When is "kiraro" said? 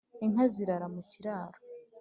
1.09-1.57